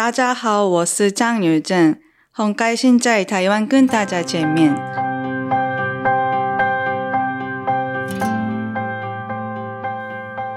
[0.00, 1.94] 大家好，我是张友正，
[2.32, 4.74] 很开心在台湾跟大家见面。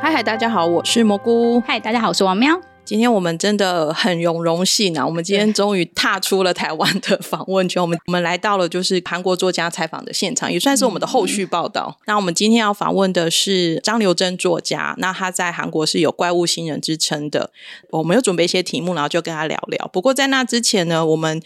[0.01, 1.61] 嗨嗨，大家好，我是蘑菇。
[1.67, 2.57] 嗨，大家好，我是王喵。
[2.85, 5.05] 今天我们真的很有荣幸啊！
[5.05, 11.97] 我们今天终于踏出了台湾的访问圈，我们我们来到了就是韩国作家采访的现场，也算是我们的后续报道。
[12.05, 17.51] 那我们今天要访问的是张刘珍作家，那他在韩国是有怪物新人之称的。
[17.91, 19.89] 我们有准备一些题目，然后就跟他聊聊。
[19.93, 21.41] 不过在那之前呢，我们。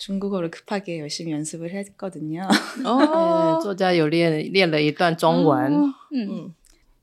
[0.00, 2.46] 중국어를 급하게 열심히 연습을 했거든요.
[2.84, 5.94] 어, 作家有练了一段中文。
[6.12, 6.54] 嗯，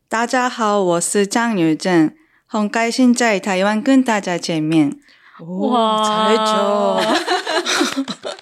[0.07, 2.13] 大家好，我是张雨正，
[2.45, 4.99] 很开心在台湾跟大家见面。
[5.39, 7.01] 哇， 잘했죠.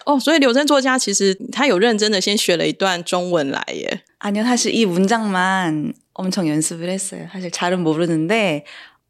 [0.06, 4.02] 어, 所以刘真作家其实他有认真的先学了一段中文来耶。
[4.20, 7.28] 아니요, 사실 이 문장만 엄청 연습을 했어요.
[7.32, 8.66] 사실 잘은 모르는데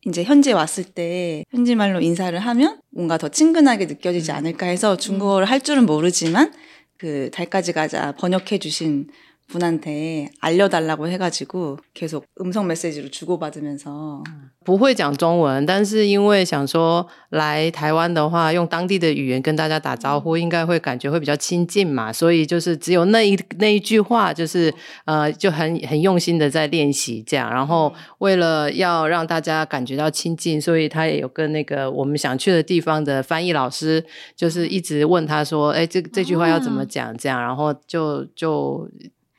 [0.06, 5.50] 이제 현지에 왔을 때 현지 말로 인사를 하면 뭔가 더 친근하게 느껴지지 않을까 해서 중국어를
[5.50, 6.52] 할 줄은 모르지만
[6.96, 9.08] 그 달까지 가자 번역해 주신
[9.51, 14.23] 분한테 알려달라고 해가지고 계속 음성 메시지로 주고받으면서
[14.63, 24.73] 不会讲中文，但是因为想说来台湾的话，用当地的语言跟大家打招呼，应该会感觉会比较亲近嘛，所以就是只有那一那一句话，就是
[25.03, 38.89] 呃就很很用心的在练习这样，然后为了要让大家感觉到亲近，所以他也有跟那个我们想去的地方的翻译老师，就是一直问他说，哎，这这句话要怎么讲这样，然后就就。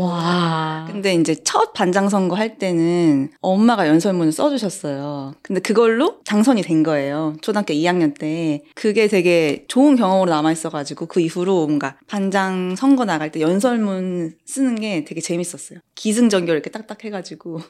[0.00, 0.86] 와.
[0.90, 5.34] 근데 이제 첫 반장 선거 할 때는 엄마가 연설문을 써주셨어요.
[5.42, 7.36] 근데 그걸로 당선이 된 거예요.
[7.40, 8.62] 초등학교 2학년 때.
[8.74, 15.04] 그게 되게 좋은 경험으로 남아있어가지고 그 이후로 뭔가 반장 선거 나갈 때 연설문 쓰는 게
[15.04, 15.80] 되게 재밌었어요.
[15.94, 17.60] 기승전결 이렇게 딱딱 해가지고.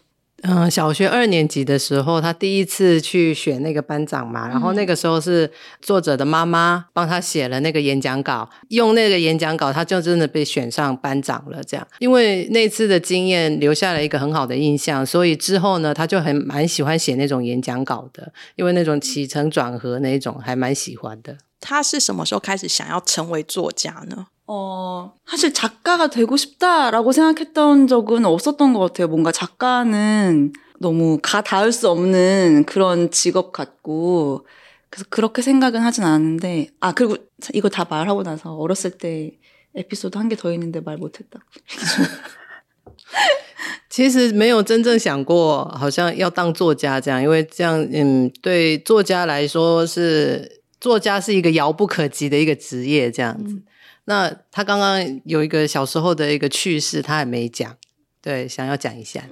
[0.46, 5.50] 嗯，小学二年级的时候，他第一次去选那个班长嘛，然后那个时候是
[5.80, 11.64] 作者的妈妈帮他写了那个演讲稿，用那个演讲稿，他就真的被选上班长了。
[11.64, 21.38] 这样，因为那次的经验留下了一个很好的印象，所以之后呢，他就很蛮喜欢写那种演讲稿的，因为那种起承转合那种还蛮喜欢的。
[21.58, 24.26] 他是什么时候开始想要成为作家呢？
[24.47, 29.07] 어, 사실 작가가 되고 싶다라고 생각했던 적은 없었던 것 같아요.
[29.07, 34.47] 뭔가 작가는 너무 가 닿을 수 없는 그런 직업 같고,
[34.89, 37.15] 그래서 그렇게 생각은 하진 않았는데 아 그리고
[37.53, 39.37] 이거 다 말하고 나서 어렸을 때
[39.75, 41.39] 에피소드 한 개 더 있는데 말 못했다.
[43.89, 53.61] 其实没有真正想过，好像要当作家这样，因为这样，嗯，对作家来说是作家是一个遥不可及的一个职业，这样子。
[54.05, 57.75] 那他刚刚有一个小时候的一个趣事，他还没讲，
[58.21, 59.23] 对，想要讲一下。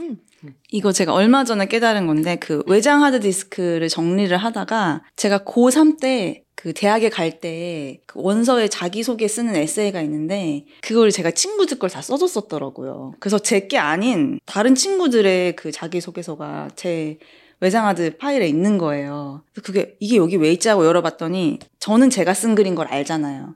[0.69, 6.43] 이거 제가 얼마 전에 깨달은 건데 그 외장 하드 디스크를 정리를 하다가 제가 고3 때
[6.55, 12.01] 그 대학에 갈 때 그 원서에 자기소개 쓰는 에세이가 있는데 그걸 제가 친구들 걸 다
[12.01, 13.13] 써줬었더라고요.
[13.19, 17.17] 그래서 제 게 아닌 다른 친구들의 그 자기소개서가 제
[17.59, 19.43] 외장하드 파일에 있는 거예요.
[19.53, 23.55] 그래서 그게 이게 여기 왜 있지 하고 열어봤더니 저는 제가 쓴 글인 걸 알잖아요.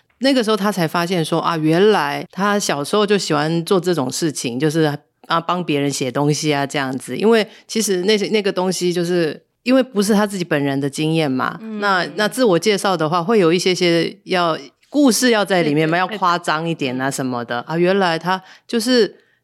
[0.21, 4.97] 那个时候他才发现说啊，原来他小时候就喜欢做这种事情，就是
[5.27, 7.17] 啊帮别人写东西啊这样子。
[7.17, 9.45] 因为其实那些那个东西就是。
[9.63, 14.57] 因为不是他自己本人的经验嘛，那那自我介绍的话，会有一些些要
[14.89, 17.77] 故事要在里面嘛，要夸张一点啊什么的啊。
[17.77, 19.15] 原来他就是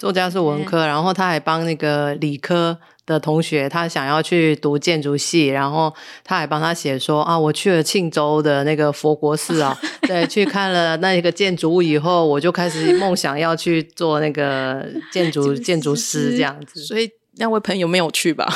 [0.00, 16.80] 作家是文科，然后他还帮那个理科的同学，他想要去读建筑系，然后他还帮他写说啊，我去了庆州的那个佛国寺啊， 对，去看了那个建筑物以后，我就开始梦想要去做那个建筑建筑师这样子。
[16.84, 18.46] 所以那位朋友没有去吧？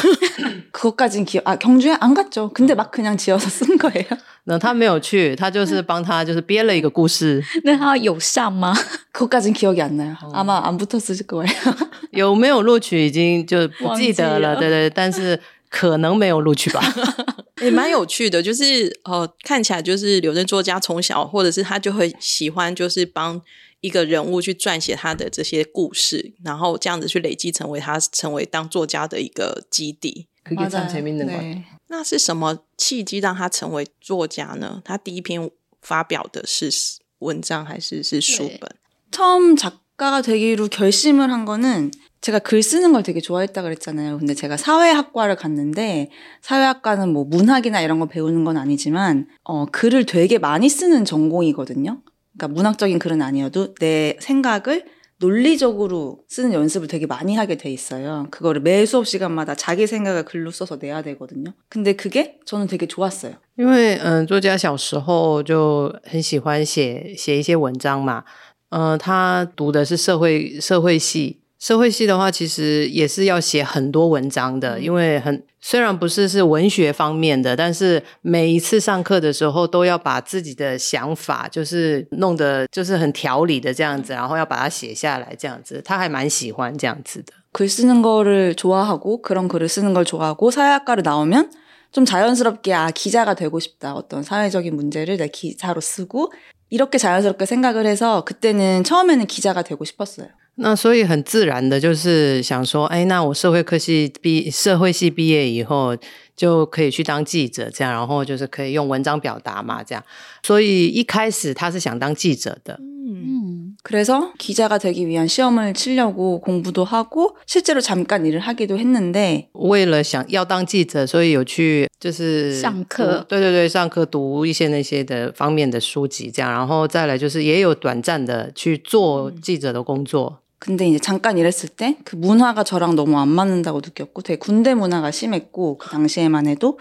[0.72, 2.50] 그것까진 기억 아 경주에 안 갔죠.
[2.52, 4.06] 근데 막 그냥 지어서 쓴 거예요.
[4.44, 8.74] 那他没有去，他就是帮他就是编了一个故事，那他有上吗？
[9.12, 10.16] 그것까진 기억이 안 나요.
[10.32, 11.50] 아마 안 붙었을 거예요.
[12.10, 16.82] 有没有录取已经就不记得了，忘记了对对，但是可能没有录取吧。
[17.62, 23.40] 也蛮有趣的，就是呃，看起来就是刘正作家从小或者是他就会喜欢，就是帮
[23.82, 30.26] 一个人物去撰写他的这些故事，然后这样子去累积成为他成为当作家的一个基地。
[30.44, 30.88] 그게 참 맞아요.
[30.88, 31.54] 재밌는 것 같아요.
[31.54, 31.64] 네.
[31.88, 34.80] 那是什么契机让他成为作家呢？
[34.84, 35.50] 他第一篇
[35.82, 36.70] 发表的是
[37.18, 38.70] 文章还是是书本？
[39.10, 41.90] 처음 작가가 되기로 결심을 한 거는
[42.20, 44.18] 제가 글 쓰는 걸 되게 좋아했다 그랬잖아요.
[44.18, 46.10] 근데 제가 사회학과를 갔는데
[46.42, 52.02] 사회학과는 뭐 문학이나 이런 거 배우는 건 아니지만 어 글을 되게 많이 쓰는 전공이거든요.
[52.36, 54.84] 그러니까 문학적인 글은 아니어도 내 생각을
[55.18, 58.26] 논리적으로 쓰는 연습을 되게 많이 하게 돼 있어요.
[58.30, 61.52] 그거를 매 수업 시간마다 자기 생각을 글로 써서 내야 되거든요.
[61.68, 63.34] 근데 그게 저는 되게 좋았어요.
[63.58, 68.24] 因为嗯，作家小时候就很喜欢写写一些文章嘛。
[68.70, 85.82] 嗯，他读的是社会社会系， 社会系的话，其实也是要写很多文章的，因为很虽然不是是文学方面的，但是每一次上课的时候都要把自己的想法就是弄得就是很条理的这样子，然后要把它写下来这样子。
[85.84, 87.34] 他还蛮喜欢这样子的。
[87.52, 91.50] 글 쓰는 거를 좋아하고 그런 글을 쓰는 걸 좋아하고 사회학과를 나오면
[91.92, 96.32] 좀 자연스럽게 아 기자가 되고 싶다 어떤 사회적인 문제를 내 기사로 쓰고
[96.70, 100.28] 이렇게 자연스럽게 생각을 해서 그때는 처음에는 기자가 되고 싶었어요.
[100.56, 105.96] 那所以很自然的，就是想说，哎，那我社会科系毕社会系毕业以后，
[106.36, 110.04] 就可以去当记者，这样，然后就是可以用文章表达嘛，这样。
[110.42, 130.40] 所以一开始他是想当记者的，嗯， 그래서 기자가 되기 위한 시험을 치려고 공부도 하고 실제로 잠깐 일을 하기도 했는데 为了想要当记者，所以有去就是上课读对对对，上课读一些那些的方面的书籍，这样，然后再来就是也有短暂的去做记者的工作。
[130.59, 135.11] 근데 이제 잠깐 일했을 때 그 문화가 저랑 너무 안 맞는다고 느꼈고 되게 군대 문화가
[135.11, 136.79] 심했고 그 당시에만 해도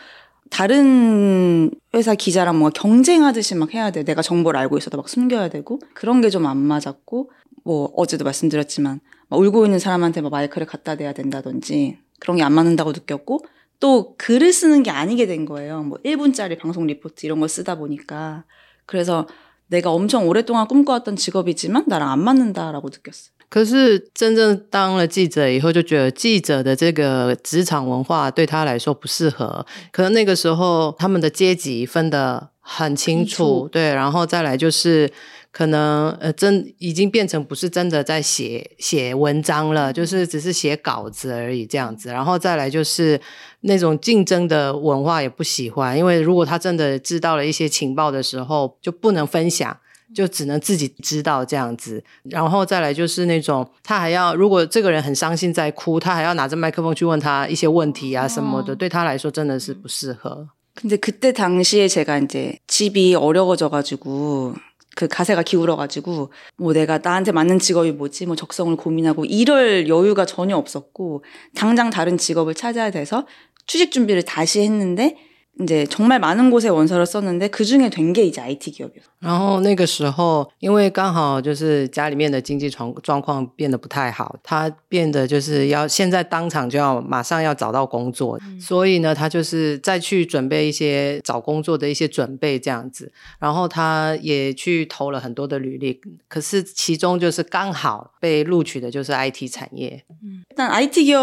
[0.51, 4.05] 다른 회사 기자랑 뭔가 경쟁하듯이 막 해야 돼.
[4.05, 7.31] 내가 정보를 알고 있어도 막 숨겨야 되고 그런 게 좀 안 맞았고
[7.65, 12.53] 뭐 어제도 말씀드렸지만 막 울고 있는 사람한테 막 마이크를 갖다 대야 된다든지 그런 게 안
[12.53, 13.41] 맞는다고 느꼈고
[13.81, 15.83] 또 글을 쓰는 게 아니게 된 거예요.
[15.83, 18.45] 뭐 1분짜리 방송 리포트 이런 걸 쓰다 보니까
[18.87, 19.27] 그래서
[19.67, 23.34] 내가 엄청 오랫동안 꿈꿔왔던 직업이지만 나랑 안 맞는다라고 느꼈어요.
[23.55, 29.65] 可是真正当了记者以后，就觉得记者的这个职场文化对他来说不适合。
[29.93, 35.09] 可能那个时候他们的阶级分得很清楚，对，然后再来就是
[35.53, 42.09] 可能呃，真已经变成不是真的在写写文章了，就是只是写稿子而已这样子。
[42.09, 43.21] 然后再来就是
[43.61, 49.79] 那种竞争的文化也不喜欢，因为如果他真的知道了一些情报的时候，就不能分享。
[50.14, 60.48] 就只能自己知道这样子，然后再来就是那种他还要，如果这个人很伤心在哭，他还要拿着麦克风去问他一些问题啊什么的，对他来说真的是不适合。
[60.74, 64.56] 근데 그때 당시에 제가 이제 집이 어려워져가지고
[64.96, 70.58] 그 가세가 기울어가지고 뭐 내가 나한테 맞는 직업이 뭐지 뭐 적성을 고민하고 이럴 여유가 전혀
[70.58, 71.24] 없었고
[71.56, 73.28] 당장 다른 직업을 찾아야 돼서
[73.68, 75.18] 취직 준비를 다시 했는데
[75.62, 79.10] 이제 정말 많은 곳에 원서를 썼는데 그 중에 된 게 이제 IT 기업이었어요.
[79.20, 93.12] 然后那个时候，因为刚好就是家里面的经济状状况变得不太好，他变得就是要现在当场就要马上要找到工作，所以呢，他就是再去准备一些找工作的一些准备这样子。
[93.38, 100.06] 然后他也去投了很多的履历，可是其中就是刚好被录取的就是 IT 产业。
[100.52, 101.14] 일단 IT 기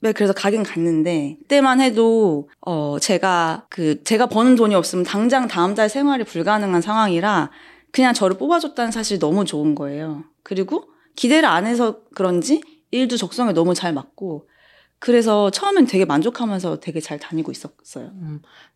[0.04, 5.74] 에 그래서 가긴 갔는데 그때만 해도 어 제가 그 제가 버는 돈이 없으면 당장 다음
[5.74, 7.50] 달 생활이 불가능한 상황이라
[7.92, 10.24] 그냥 저를 뽑아줬다는 사실이 너무 좋은 거예요.
[10.42, 10.84] 그리고
[11.16, 14.46] 기대를 안 해서 그런지 일도 적성에 너무 잘 맞고
[14.98, 18.10] 그래서 처음엔 되게 만족하면서 되게 잘 다니고 있었어요.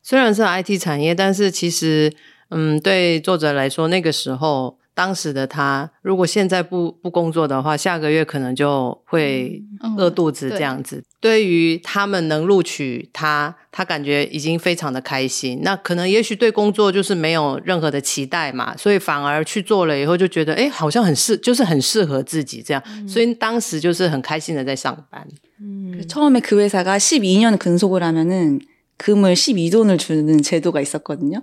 [0.02, 2.10] 虽然是 IT 产业，但是其实，
[2.48, 9.62] 嗯，对作者来说，那个时候 当时的他，如果现在不不工作的话，下个月可能就会
[9.96, 11.02] 饿肚子这样子。
[11.20, 15.60] 对于他们能录取他，他感觉已经非常的开心。
[15.62, 22.82] 那可能也许对工作就是没有任何的期待嘛，所以反而去做了以后就觉得，哎，好像很适，就是很适合自己这样。
[23.08, 25.26] 所以当时就是很开心的在上班。
[25.60, 28.60] 그 처음에 그 회사가 12년 근속을 하면은
[28.96, 31.42] 금을 12돈을 주는 제도가 있었거든요.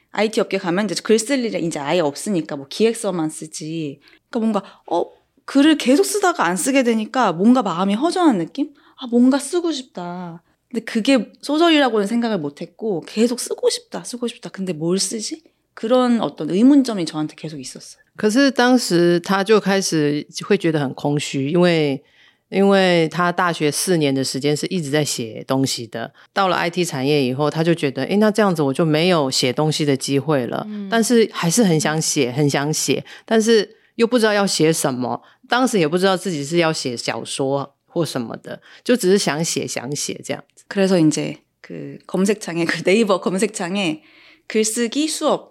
[0.12, 4.00] IT 업계 가면 이제 글 쓸 일이 이제 아예 없으니까 뭐 기획서만 쓰지.
[4.30, 5.04] 그러니까 뭔가 어
[5.44, 8.74] 글을 계속 쓰다가 안 쓰게 되니까 뭔가 마음이 허전한 느낌?
[8.98, 10.42] 아 뭔가 쓰고 싶다.
[10.70, 14.48] 근데 그게 소설이라고는 생각을 못했고 계속 쓰고 싶다, 쓰고 싶다.
[14.50, 15.44] 근데 뭘 쓰지?
[15.74, 18.02] 그런 어떤 의문점이 저한테 계속 있었어요.
[18.16, 22.02] 可是当时他就开始会觉得很空虚，因为
[22.50, 30.64] 因为他大学四年的时间是一直在写东西的，到了 IT 产业以后，他就觉得，诶，那这样子我就没有写东西的机会了。
[30.88, 35.22] 但是还是很想写，很想写，但是又不知道要写什么。
[35.48, 40.64] 当时也不知道自己是要写小说或什么的，就只是想写，想写这样子。
[40.68, 44.02] 그래서 이제 그 검색창에 그 네이버 검색창에
[44.46, 45.49] 글쓰기 수업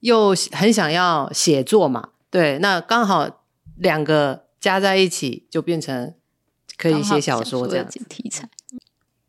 [0.00, 3.44] 又很想要写作嘛，对，那刚好
[3.76, 6.14] 两个加在一起就变成
[6.76, 8.00] 可以写小说这样子。
[8.08, 8.48] 题材。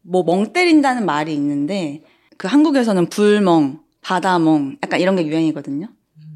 [0.02, 2.04] 뭐 멍 때린다는 말이 있는데
[2.38, 5.90] 그 한국에서는 불멍, 바다멍 약간 이런 게 유행이거든요.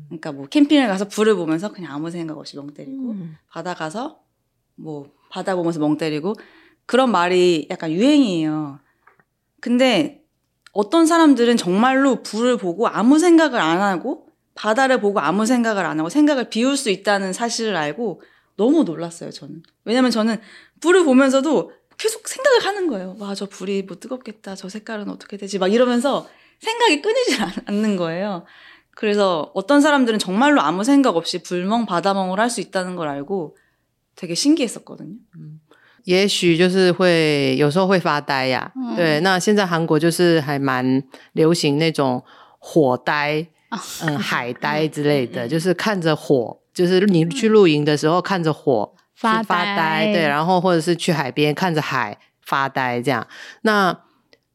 [0.07, 3.37] 그러니까 뭐 캠핑을 가서 불을 보면서 그냥 아무 생각 없이 멍 때리고 음.
[3.49, 4.19] 바다 가서
[4.75, 6.33] 뭐 바다 보면서 멍 때리고
[6.85, 8.79] 그런 말이 약간 유행이에요.
[9.61, 10.21] 근데
[10.73, 14.24] 어떤 사람들은 정말로 불을 보고 아무 생각을 안 하고
[14.55, 18.21] 바다를 보고 아무 생각을 안 하고 생각을 비울 수 있다는 사실을 알고
[18.57, 19.63] 너무 놀랐어요, 저는.
[19.85, 20.39] 왜냐면 저는
[20.81, 23.15] 불을 보면서도 계속 생각을 하는 거예요.
[23.19, 24.55] 와, 저 불이 뭐 뜨겁겠다.
[24.55, 25.57] 저 색깔은 어떻게 되지?
[25.59, 26.27] 막 이러면서
[26.59, 28.45] 생각이 끊이질 않- 않는 거예요.
[28.93, 33.55] 그래서 어떤 사람들은 정말로 아무 생각 없이 불멍, 바다멍을 할 수 있다는 걸 알고
[34.15, 35.15] 되게 신기했었거든요.
[36.05, 42.23] 也许就是会有时候会发呆呀、嗯对，那现在韩国就是还蛮流行那种
[42.59, 43.45] 火呆，
[44.02, 53.26] 嗯， 海呆之类的，就是看着火，就是你去露营的时候看着火发发呆对，然后或者是去海边看着海发呆这样。
[53.62, 53.96] 那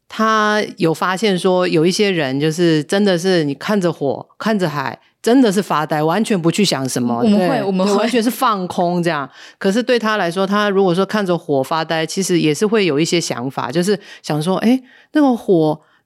[0.07, 7.19] 他有发现说，有一些人就是真的是你看着火，看着海，真的是发呆，完全不去想什么。
[7.19, 9.29] 我们对会我们会完全是放空这样。
[9.57, 14.81] 可是对他来说，他如果说看着火发呆，其实也是会有一些想法，就是想说，哎，
[15.13, 15.79] 那个火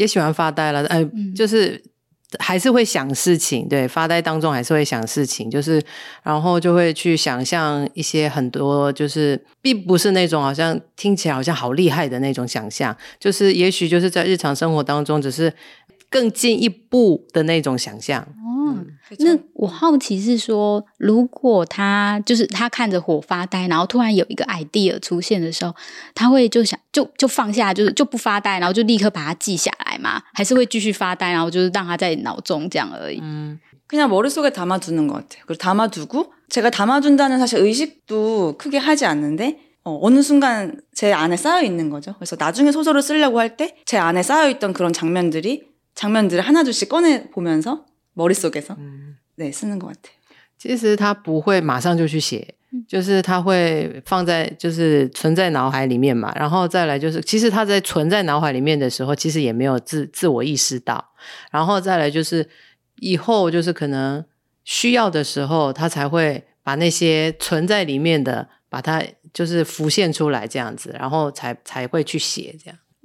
[0.00, 1.34] 也喜欢发呆了，呃，嗯。
[1.34, 1.82] 就是
[2.38, 5.82] 还是会想事情，对，发呆当中还是会想事情，就是
[6.22, 15.52] 然后就会去想象一些很多，就是并不是那种好像听起来好像好厉害的那种想象，就是也许就是在日常生活当中，只是
[16.09, 18.21] 更进一步的那种想象。
[18.21, 18.77] 哦，
[19.19, 25.75] 那我好奇是说，如果他就是他看着火发呆，然后突然有一个 idea 出现的时候，
[26.13, 30.21] 他会就想就就放下，就是就不发呆，然后就立刻把它记下来吗？
[30.33, 33.21] 还是会继续发呆，然后就是让他在脑中这样而已？
[33.87, 35.43] 그냥 머릿속에 담아두는 것 같아요.
[35.45, 41.61] 그리고 담아두고 제가 담아둔다는 사실 의식도 크게 하지 않는데 어, 어느 순간 제 안에 쌓여
[41.61, 42.15] 있는 거죠.
[42.17, 47.29] 그래서 나중에 소설을 쓰려고 할 때 제 안에 쌓여 있던 그런 장면들이 장면들을 하나둘씩 꺼내
[47.29, 48.75] 보면서 머릿속에서
[49.35, 50.15] 네 쓰는 것 같아요.
[50.57, 52.55] 其实他不会马上就去写，
[52.87, 61.13] 就是他会放在就是存在脑海里面嘛，然后再来就是，其实他在存在脑海里面的时候，其实也没有自自我意识到，
[61.51, 62.49] 然后再来就是
[62.95, 64.23] 以后就是可能
[64.63, 72.78] 需要的时候，他才会把那些存在里面的把它就是浮现出来这样子，然后才才会去写这样。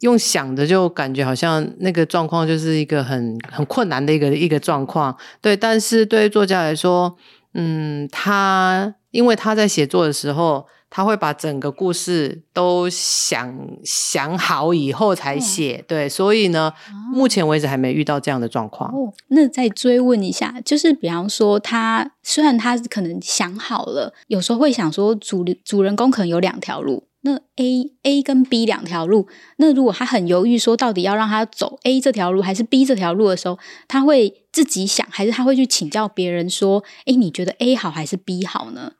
[0.00, 5.56] 用想的就感觉好像那个状况就是一个很很困难的一个一个状况，对。
[5.56, 7.16] 但是对作家来说，
[7.54, 16.08] 嗯，他因为他在写作的时候，他会把整个故事都想想好以后才写，对。
[16.08, 16.72] 所以呢，
[17.12, 18.90] 目前为止还没遇到这样的状况。
[18.90, 27.04] 哦，那再追问一下，就是比方说他虽然他可能想好了，有时候会想说主主人公可能有两条路。
[27.21, 38.91] 那 A A 跟 B 两条路，那如果他很犹豫，说到底要让他走 A 这条路还是 B 这条路的时候，他会自己想，还是他会去请教别人说：“哎，你觉得 A 好还是 B 好呢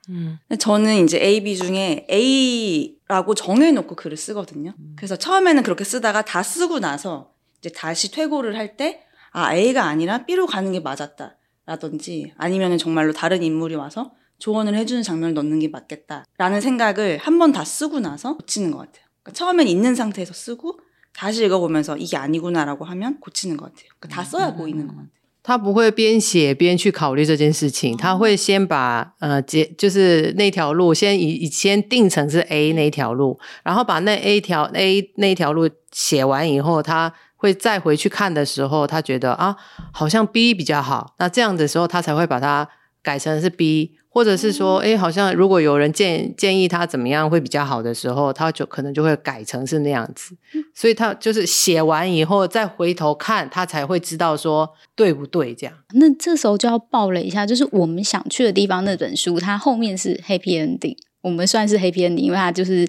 [0.47, 4.73] 근데 저는 이제 A, B 중에 A라고 정해놓고 글을 쓰거든요.
[4.95, 9.01] 그래서 처음에는 그렇게 쓰다가 다 쓰고 나서 이제 다시 퇴고를 할 때,
[9.31, 11.37] 아, A가 아니라 B로 가는 게 맞았다.
[11.67, 16.25] 라든지 아니면은 정말로 다른 인물이 와서 조언을 해주는 장면을 넣는 게 맞겠다.
[16.37, 19.05] 라는 생각을 한 번 다 쓰고 나서 고치는 것 같아요.
[19.23, 20.79] 그러니까 처음엔 있는 상태에서 쓰고
[21.13, 23.87] 다시 읽어보면서 이게 아니구나라고 하면 고치는 것 같아요.
[23.99, 25.09] 그러니까 다 써야 보이는 것 같아요.
[25.41, 39.55] 他不会边写边去考虑这件事情，他会先把呃结就是那条路先以以先定成是 A 那条路，然后把那 A 条 A 那条路写完以后，他会再回去看的时候，他觉得啊
[39.93, 42.67] 好像 B 比较好，那这样的时候他才会把它
[43.02, 43.96] 改成是 B。
[44.12, 50.36] 或者是说，哎，好像如果有人建建议他怎么样会比较好的时候，他就可能就会改成是那样子。
[50.74, 55.72] 所以他就是写完以后再回头看，他才会知道说对不对这样。
[55.92, 62.88] 那这时候就要报了一下，就是我们想去的地方那本书，它后面是 Happy Ending，我们算是 Happy Ending，因为它就是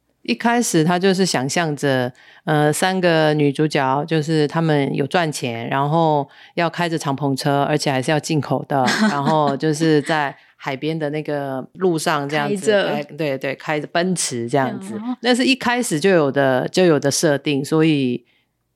[0.23, 2.11] 一开始他就是想象着，
[2.45, 10.35] 呃，三个女主角就是他们有赚钱，然后要开着敞篷车，而且还是要进口的，然后就是在。
[10.63, 12.71] 海边的那个路上这样子，
[13.17, 18.23] 对对，开着奔驰这样子，那是一开始就有的就有的设定，所以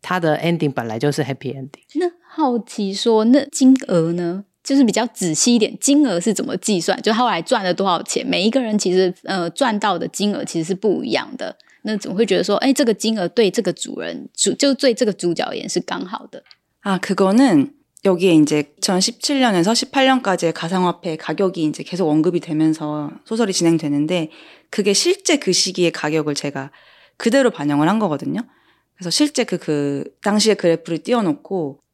[0.02, 1.84] 它的 ending 本来就是 happy ending。
[2.00, 4.46] 那好奇说，那金额呢？
[4.65, 7.01] 就是比较仔细一点，金额是怎么计算？
[7.03, 8.27] 就后来赚了多少钱？
[8.27, 11.57] 每一个人其实呃赚到的金额其实是不一样的。
[11.83, 16.43] 那怎么会觉得说，哎，这个金额对这个主人主就对这个主角而言是刚好的
[16.83, 16.99] 啊？
[16.99, 17.73] 그거는
[18.05, 24.31] 여기에 이제 2017년에서 18년까지의 가상화폐 가격이 이제 계속 언급이 되면서 소설이 진행되는데
[24.71, 26.71] 그게 실제 그 시기의 가격을 제가
[27.17, 28.41] 그대로 반영을 한 거거든요.
[28.95, 31.81] 그래서 실제 그, 그, 당시에 그래프를 띄워놓고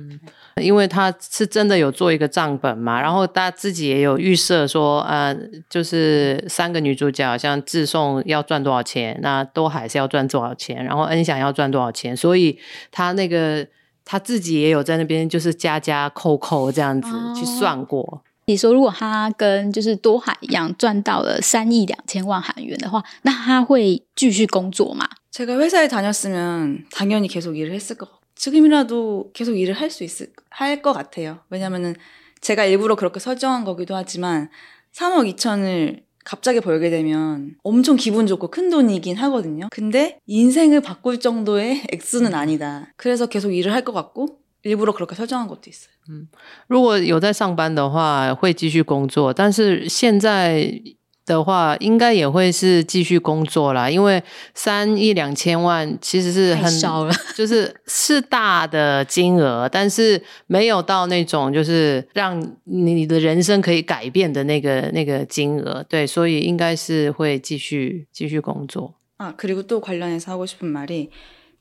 [0.60, 5.32] 因为他是真的有做一个账本嘛，然后大家自己也有预设说，呃，
[5.70, 12.58] 就是三个女主角，像志颂要赚多少钱，那多海是要赚多少钱，然后恩祥要赚多少钱，所以
[12.90, 13.64] 他那个
[14.04, 18.24] 他自己也有在那边就是加加扣扣这样子去算过。
[18.48, 25.08] 你说如果他跟就是多海一样赚到了三亿两千万韩元的话，那他会继续工作吗？
[25.30, 28.20] 제가 회사에 다녔으면 당연히 계속 일을 했을 것 같아요.
[28.36, 31.38] 지금이라도 계속 일을 할 수 있을 할 것 같아요.
[31.50, 31.94] 왜냐면은
[32.40, 34.50] 제가 일부러 그렇게 설정한 거기도 하지만
[34.94, 39.68] 3억 2천을 갑자기 벌게 되면 엄청 기분 좋고 큰 돈이긴 하거든요.
[39.70, 42.92] 근데 인생을 바꿀 정도의 액수는 아니다.
[42.96, 45.92] 그래서 계속 일을 할 것 같고 일부러 그렇게 설정한 것도 있어요.
[46.08, 46.28] 嗯，
[46.68, 50.80] 如果有在上班的话，会继续工作，但是现在
[51.26, 54.22] 的话，应该也会是继续工作啦，因为
[54.54, 65.82] 三亿两千万其实是很少了， 就是是大的金额，但是没有到那种就是让你的人生可以改变的那个那个金额。
[65.88, 68.94] 对，所以应该是会继续继续工作。
[69.16, 71.08] 아그리고또관련해서하고싶은말이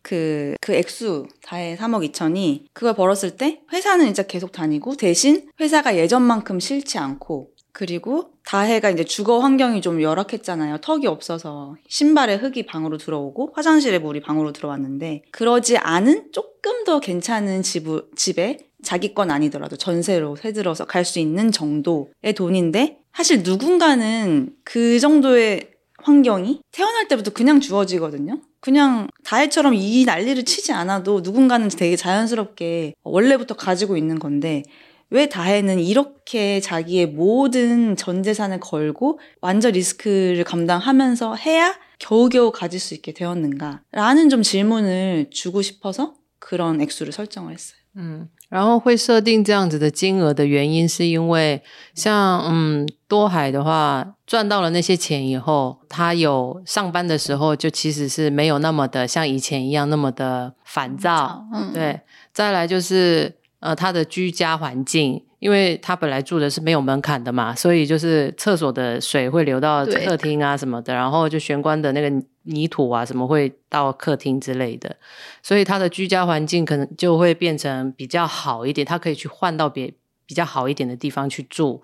[0.09, 8.33] 그 그 액수다해3억 2천이 그걸 벌었을 때 회사는이제계속 다니고 대신 회사가 예전만큼 싫지 않고 그리고
[8.44, 10.79] 다해가 이제 주거 환경이 좀 열악했잖아요.
[10.79, 17.62] 턱이 없어서 신발에 흙이 방으로 들어오고 화장실에 물이 방으로 들어왔는데 그러지 않은 조금 더 괜찮은
[17.62, 25.01] 집, 집에 자기 건 아니더라도 전세로 새들어서 갈 수 있는 정도의 돈인데 사실 누군가는 그
[25.01, 25.71] 정도의
[26.03, 28.41] 환경이 태어날 때부터 그냥 주어지거든요.
[28.61, 34.63] 그냥 다혜처럼 이 난리를 치지 않아도 누군가는 되게 자연스럽게 원래부터 가지고 있는 건데
[35.11, 42.95] 왜 다혜는 이렇게 자기의 모든 전 재산을 걸고 완전 리스크를 감당하면서 해야 겨우겨우 가질 수
[42.95, 43.83] 있게 되었는가?
[43.91, 47.79] 라는 좀 질문을 주고 싶어서 그런 액수를 설정을 했어요.
[47.97, 51.63] 嗯，然后会设定这样子的金额的原因，是因为
[51.95, 61.45] 像嗯多海的话，赚到了那些钱以后，他有上班的时候，就其实是没有那么的像以前一样那么的烦躁。
[61.53, 62.01] 嗯，对，
[62.33, 72.11] 再来就是呃他的居家环境，因为他本来住的是没有门槛的嘛，所以就是厕所的水会流到客厅啊什么的，然后就玄关的那个
[72.42, 74.96] 泥土啊什么会到客厅之类的，
[75.42, 79.92] 所以他的居家环境可能就会变成比较好一点，他可以去换到别
[80.27, 81.83] 比较好一点的地方去住。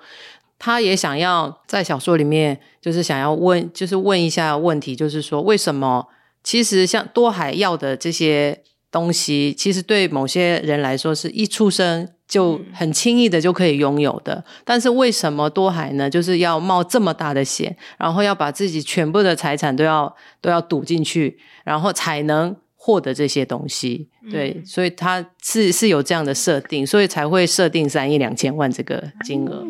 [0.59, 6.09] 他也想要在小说里面，就是想要问，就是问一下问题，就是说为什么
[6.43, 8.63] 其实像多海要的这些
[8.95, 16.09] 东西，其实对某些人来说是一出生就很轻易的就可以拥有的，但是为什么多海呢？
[16.09, 22.55] 就是要冒这么大的险，然后要把自己全部的财产都要都要赌进去，然后才能。
[22.87, 29.65] 获得这些东西，对，所以他是是有这样的设定，所以才会设定三亿两千万这个金额。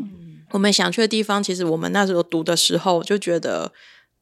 [0.50, 3.70] 我们想去的地方，其实我们那时候读的时候就觉得，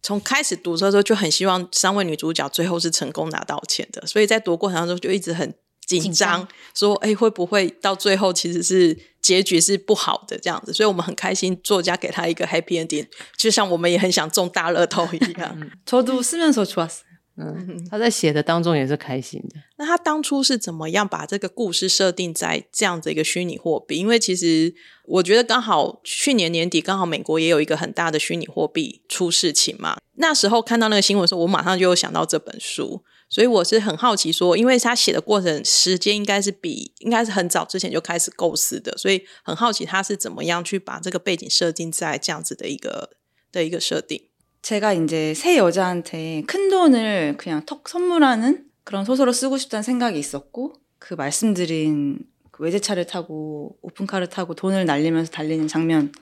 [0.02, 5.54] 从开始读的时候就很希望三位女主角最后是成功拿到钱的，所以在读过程当中就一直很
[5.86, 15.72] 紧紧张张，说哎会不会到最后其实是结局是不好的这样子，所以我们很开心作家给他一个 happy ending，就像我们也很想中大乐透一样。
[15.86, 17.08] 저도 쓰면서 좋았어요.
[17.40, 19.62] 嗯，他在写的当中也是开心的。
[19.78, 23.98] 那他当初是怎么样把这个故事设定在这样子一个虚拟货币？
[23.98, 24.74] 因为其实
[25.06, 29.98] 我觉得刚好去年年底刚好美国也有一个很大的虚拟货币出事情嘛。
[30.16, 43.12] 那时候看到那个新闻的时候，我马上就有想到这本书，所以我是很好奇说，因为他写的过程时间应该是比应该是很早之前就开始构思的，所以很好奇他是怎么样去把这个背景设定在这样子的一个
[43.52, 44.22] 的一个设定。
[44.64, 50.74] 제가 이제 새 여자한테 큰 돈을 그냥 턱 선물하는 그런 소설을 쓰고 싶다는 생각이 있었고
[51.00, 52.31] 그 말씀드린 그
[52.63, 56.13] 외제차를 타고 오픈카를 타고 돈을 날리면서 달리는 장면을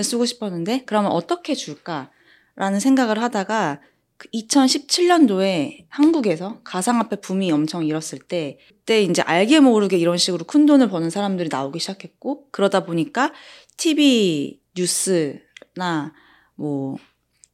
[0.00, 3.80] 쓰고 싶었는데 그러면 어떻게 줄까라는 생각을 하다가
[4.16, 10.66] 그 2017년도에 한국에서 가상화폐 붐이 엄청 일었을 때 그때 이제 알게 모르게 이런 식으로 큰
[10.66, 13.32] 돈을 버는 사람들이 나오기 시작했고 그러다 보니까
[13.76, 16.12] TV 뉴스나
[16.54, 16.96] 뭐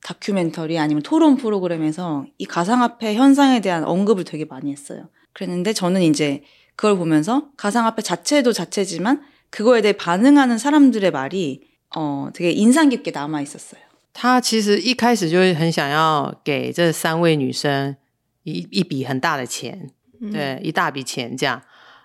[0.02, 5.08] 다큐멘터리 아니면 토론 프로그램에서 이 가상화폐 현상에 대한 언급을 되게 많이 했어요.
[5.32, 6.42] 그랬는데 저는 이제
[6.79, 11.61] 그걸 보면서 가상화폐 자체도 자체지만 그거에 대해 반응하는 사람들의 말이
[11.95, 13.81] 어 되게 인상 깊게 남아 있었어요.
[14.13, 17.95] 他其实一开始就很想要给这三位女生
[18.43, 19.91] 一一笔很大的钱，
[20.31, 21.61] 对，一大笔钱这样。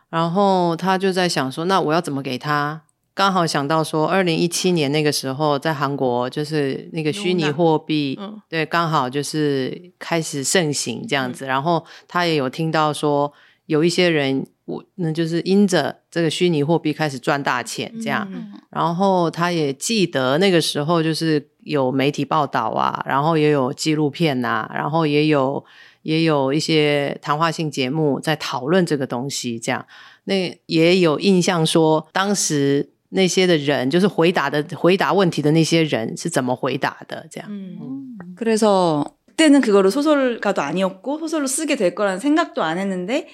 [0.09, 2.83] 然后他就在想说，那我要怎么给他？
[3.15, 11.47] 刚好想到说，二零一七年那个时候在韩国，就是那个虚拟货币，嗯对，刚好就是开始盛行这样子。
[11.47, 13.33] 然后他也有听到说，
[13.67, 18.29] 有一些人，我那就是因着这个虚拟货币开始赚大钱这样。
[18.33, 25.65] 嗯然后他也记得那个时候就是有媒体报道啊，然后也有纪录片呐、然后也有
[26.03, 29.85] 也有一些谈话性节目在讨论这个东西，这样
[30.25, 37.49] 那也有印象说当时那些的人就是回答的回答问题的那些人是怎么回答的，这样。
[37.51, 43.27] 嗯 그래서 그때는 그거를 소설가도 아니었고 소설로 쓰게 될 거라는 생각도 안 했는데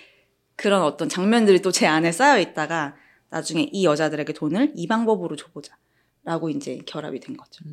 [0.56, 2.94] 그런 어떤 장면들이 또 제 안에 쌓여 있다가
[3.30, 5.76] 나중에 이 여자들에게 돈을 이 방법으로 줘보자.
[6.28, 7.64] 라고 이제 결합이 된 거죠.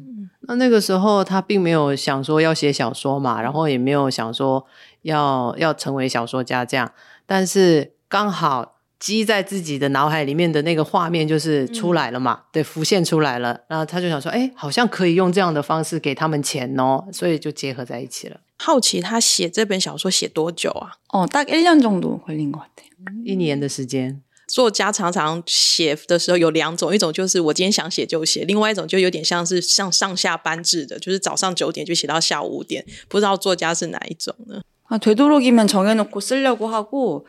[0.41, 4.63] 那那个时候他并没有想说要写小说嘛，然后也没有想说
[5.01, 6.91] 要要成为小说家这样，
[7.25, 18.39] 但是刚好积在自己的脑海里面的那个画面就是出来了嘛，对，浮现出来了，然后他就想说，哎，好像可以用这样的方式给他们钱哦，所以就结合在一起了。
[18.57, 20.93] 好奇他写这本小说写多久啊？
[21.09, 22.89] 어, 딱 1년 정도 걸린 것 같아요.
[23.25, 32.85] 一年的时间，作家常常写的时候有两种，一种就是我今天想写就写，另外一种就有点像是像上下班制的，就是早上九点就写到下午五点。
[33.09, 34.61] 不知道作家是哪一种呢？
[34.87, 37.25] 아, 되도록이면 정해놓고 쓰려고 하고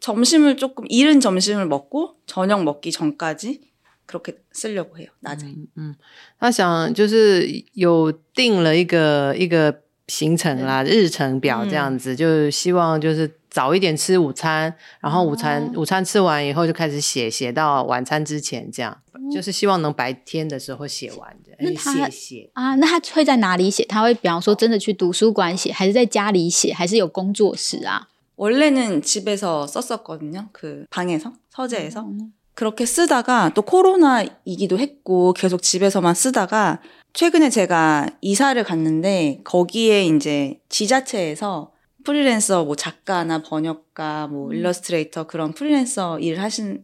[0.00, 3.60] 점심을 조금 이른 점심을 먹고 저녁 먹기 전까지
[4.06, 5.08] 그렇게 쓰려고 해요.
[5.20, 5.54] 낮에.
[5.76, 5.96] 嗯，
[6.38, 9.81] 他想就是有定了一个一个
[10.12, 18.96] 行程啦、日程表这样子，就希望就是早一点吃午餐，然后午餐、午餐吃完以后就开始写，写到晚餐之前，这样、
[19.32, 22.50] 就是希望能白天的时候写完的，那他写写。
[22.54, 23.84] 啊，那他会在哪里写？
[23.84, 28.08] 他会比方说真的去图书馆写，还是在家里写，还是有工作室啊？
[28.36, 30.48] 원래는 집에서 썼었거든요.
[30.52, 32.06] 그 방에서 서재에서
[32.55, 36.81] 그렇게 쓰다가 또 코로나이기도 했고 계속 집에서만 쓰다가
[37.13, 41.71] 최근에 제가 이사를 갔는데 거기에 이제 지자체에서
[42.03, 46.83] 프리랜서 뭐 작가나 번역가 뭐 일러스트레이터 그런 프리랜서 일을 하시는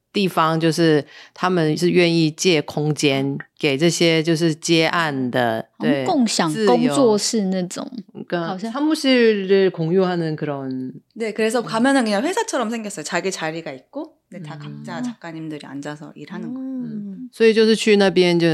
[0.12, 7.86] 地方，就是他们是愿意借空间给这些就是接案的，对，共享自由工作室那种。
[8.26, 13.04] 跟好像 사무실을 공유하는 그런 네, 그래서 가면은 그냥 회사처럼 생겼어요.
[13.04, 16.66] 자기 자리가 있고, 네, 다 각자 작가님들이 앉아서 일하는 거예요.
[16.66, 18.48] 嗯，所以就是去那边就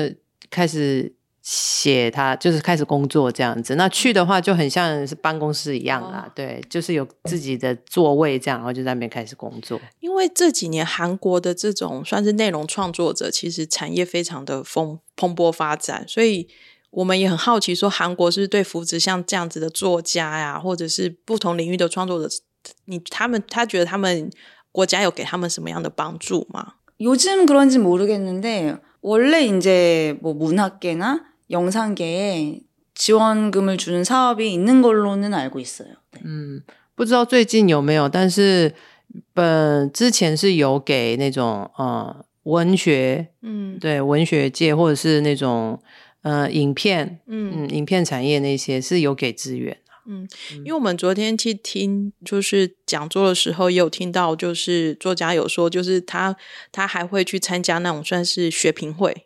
[0.51, 1.15] 开始
[1.47, 3.75] 写他，就是开始工作这样子。
[3.75, 9.81] 那去的话就很像是办公室一样啦，哦对，就是有自己的座位这样，然后就在那边开始工作。
[9.99, 16.47] 因为这几年韩国的这种算是内容创作者，其实产业非常的丰蓬勃发展，所以
[16.91, 22.29] 我们也很好奇，说韩国是不是对扶植像这样子的作家呀，或者是不同领域的创作者，
[22.85, 24.31] 你他们他觉得他们
[24.71, 26.75] 国家有给他们什么样的帮助吗？
[27.01, 32.61] 요즘 그런지 모르겠는데 원래 이제 뭐 문학계나 영상계에
[32.95, 35.89] 지원금을 주는 사업이 있는 걸로는 알고 있어요.
[36.13, 36.21] 네.
[36.25, 36.63] 嗯，
[36.95, 38.75] 不知道最近有没有，但是
[39.35, 45.83] 本之前是有给那种呃文学，嗯对文学界或者是那种
[46.23, 49.79] 呃影片，嗯嗯，影片产业那些是有给资源。
[50.05, 56.37] 嗯，因为我们昨天去听就是讲座的时候，也有听到，就是作家有说，就是他
[56.73, 59.26] 他还会去参加那种算是学评会。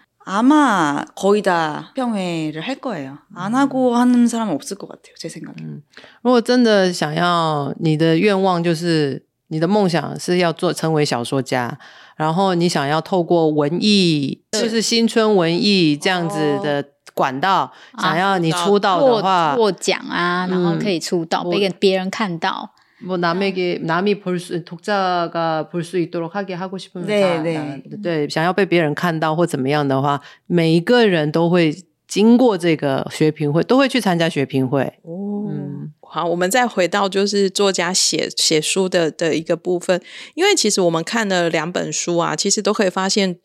[0.28, 3.18] 아마 거의 다 평회를 할 거예요.
[3.34, 5.14] 안 하고 하는 사람은 없을 것 같아요.
[5.16, 5.82] 제 생각에.
[6.22, 11.78] 如果真的想要你的愿望就是你的梦想是要做成为小说家，
[12.16, 22.72] 然后你想要透过文艺，就是新春文艺这样子的管道，想要你出道的话，获获奖啊，然后可以出道，嗯被别人看到。
[23.02, 27.54] 뭐 남에게 남이 볼 수 독자가 볼 수 있도록 하게 하고 싶으면 네, 다, 네.
[27.54, 31.76] 다- 对，想要被别人看到或怎么样的话，每一个人都会
[32.08, 34.82] 经过这个学评会，都会去参加学评会。
[35.02, 40.00] 哦嗯好，我们再回到就是作家写写书的的一个部分，
[40.34, 43.36] 因为其实我们看了两本书啊，其实都可以发现，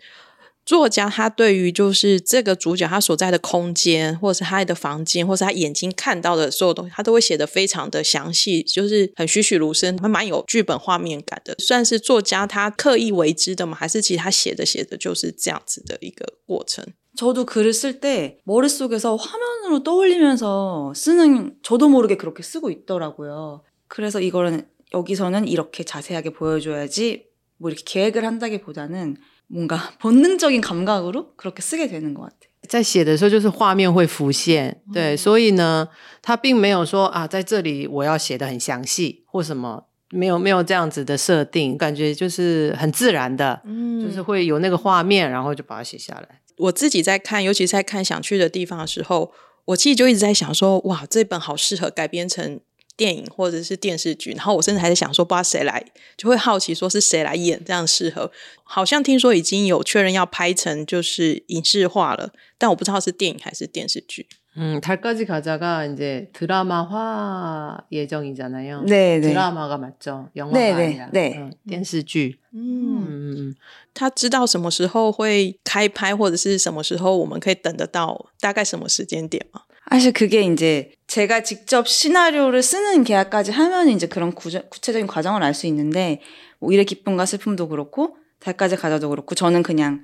[0.66, 11.56] 作家他对于就是这个主角他所在的空间，或者是他的房间，或是他眼睛看到的所有东西，他都会写得非常的详细，就是很栩栩如生，还蛮有剧本画面感的。
[11.58, 13.76] 算是作家他刻意为之的吗？
[13.76, 16.86] 还是其实他写的写的就是这样子的一个过程？
[17.18, 23.64] 저도 글을 쓸 때 머릿속에서 화면으로 떠올리면서 쓰는 저도 모르게 그렇게 쓰고 있더라고요.
[23.88, 27.26] 그래서 이거는 여기서는 이렇게 자세하게 보여줘야지
[27.58, 32.52] 뭐 이렇게 계획을 한다기보다는 뭔가 본능적인 감각으로 그렇게 쓰게 되는 것 같아요.
[32.70, 35.90] 在写的时候，就是画面会浮现，对，所以呢，
[36.22, 46.42] 他并没有说啊，在这里我要写的很详细或什么，没有没有这样子的设定，感觉就是很自然的，嗯就是会有那个画面，然后就把它写下来。
[46.58, 49.34] 我自己在看，尤其是在看想去的地方的时候，
[49.66, 52.60] 我其实就一直在想说，哇，这本好适合改编成
[52.96, 54.32] 电影或者是电视剧。
[54.32, 55.84] 然后我甚至还在想说，不知道谁来，
[56.18, 58.32] 就会好奇说是谁来演这样适合。
[58.64, 64.28] 好像听说已经有确认要拍成就是影视化了，但我不知道是电影还是电视剧。
[64.58, 68.84] 음, 달까지 가자가 이제 드라마화 예정이잖아요.
[68.86, 69.32] 네, 네.
[69.32, 70.28] 드라마가 맞죠?
[70.36, 71.38] 영화가 네, 네, 아니라 네.
[71.38, 73.56] 응, 电视剧.嗯， 음,
[73.94, 79.62] 他知道什么时候会开拍，或者是什么时候我们可以等得到，大概什么时间点吗？
[79.91, 85.55] 사실 그게 이제 제가 직접 시나리오를 쓰는 계약까지 하면 이제 그런 구조, 구체적인 과정을 알
[85.55, 86.21] 수 있는데
[86.59, 90.03] 뭐 일의 기쁨과 슬픔도 그렇고 달까지 가자도 그렇고 저는 그냥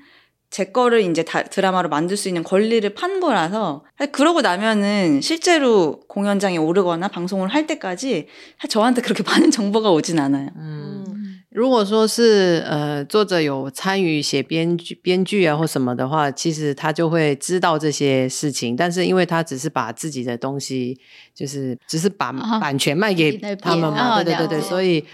[0.51, 6.01] 제 거를 이제 다, 드라마로 만들 수 있는 권리를 판 거라서 사실 그러고 나면은 실제로
[6.09, 8.28] 공연장에 오르거나 방송을 할 때까지
[8.68, 10.51] 저한테 그렇게 많은 정보가 오진 않아요.
[10.57, 18.74] 嗯，如果说是呃作者有参与写编剧编剧啊或什么的话，其实他就会知道这些事情。
[18.74, 20.98] 但是因为他只是把自己的东西，
[21.34, 25.05] 就是只是把啊版权卖给他们嘛，编对对对对，哦所以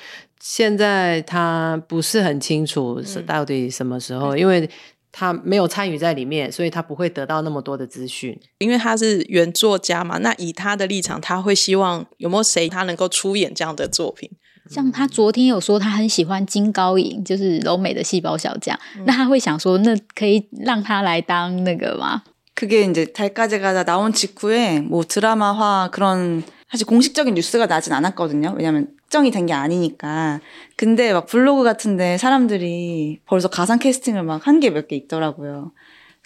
[0.40, 4.70] 现在他不是很清楚是到底什么时候，因为
[5.10, 8.38] 他没有参与在里面，所以他不会得到那么多的资讯。
[8.58, 14.30] 因为他是原作家嘛，那以他的立场，他会希望有没有谁他能够出演这样的作品？
[14.69, 22.23] 像他昨天有说他很喜欢金高银，就是柔美的细胞小将，那他会想说，那可以让他来当那个吗？
[22.55, 28.55] 그게 이제 달까지 가다 나온 직후에 뭐 드라마화 그런 사실 공식적인 뉴스가 나진 않았거든요.
[28.57, 30.39] 왜냐면 특정이 된 게 아니니까.
[30.75, 35.71] 근데 막 블로그 같은데 사람들이 벌써 가상 캐스팅을 막 한 게 몇 개 있더라고요.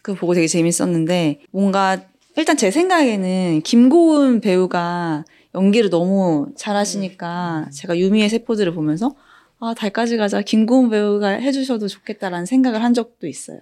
[0.03, 1.97] 그거 보고 되게 재밌었는데 뭔가
[2.37, 9.14] 일단 제 생각에는 김고은 배우가 연기를 너무 잘하시니까 제가 유미의 세포들을 보면서
[9.58, 10.42] 아 달까지 가자.
[10.42, 13.60] 김고은 배우가 해주셔도 좋겠다라는 생각을 한 적도 있어요.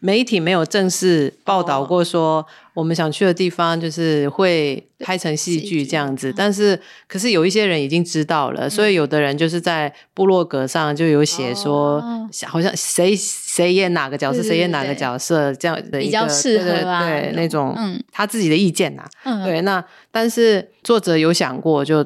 [0.00, 2.44] 媒体没有正式报道过说
[2.74, 12.28] 我们想去的地方就是会拍成戏剧这样子，但是可是有一些人已经知道了，所以有的人就是在部落格上就有写说，哦。
[12.46, 18.02] 好像谁谁演哪个角色，谁演哪个角色这样的一比较个适合对对啊对那种嗯。
[18.10, 22.04] 他自己的意见呐、嗯，对，那但是作者有想过就。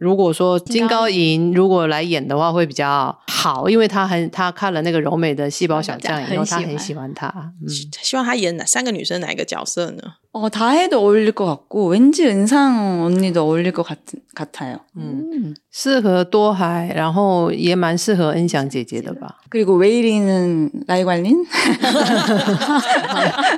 [0.00, 7.28] 如果说金金高高银如果来演的话会比较好，因为他很他看了那个柔美的细胞小将以后，他很很喜欢喜欢他。
[7.62, 7.68] 嗯，
[8.02, 10.02] 希望他演哪三个女生哪一个角色呢？
[10.32, 13.96] 어, 다 해도 어울릴 것 같고, 왠지 은상 언니도 어울릴 것 같,
[14.34, 14.80] 같아요.
[14.94, 19.38] 嗯，适合多海，然后也蛮适合恩祥姐姐的吧？
[19.48, 21.46] 그리고 웨이리는 라이관린?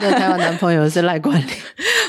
[0.00, 1.48] 那台湾男朋友是赖冠霖，